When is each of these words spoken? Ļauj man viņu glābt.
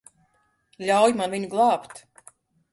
Ļauj 0.87 1.15
man 1.21 1.37
viņu 1.37 1.53
glābt. 1.55 2.05